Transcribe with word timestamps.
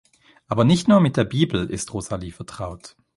Aber 0.47 0.63
nicht 0.65 0.87
nur 0.87 0.99
mit 0.99 1.15
der 1.15 1.25
Bibel 1.25 1.69
ist 1.69 1.93
Rosalie 1.93 2.31
vertraut. 2.31 2.95